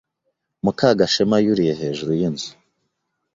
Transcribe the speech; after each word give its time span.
Mukagashema 0.63 1.37
yuriye 1.45 1.73
hejuru 1.81 2.11
yinzu. 2.19 2.51